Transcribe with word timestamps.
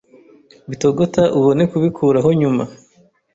bitogota 0.69 1.21
ubone 1.37 1.63
kubikuraho 1.71 2.29
nyuma 2.41 2.63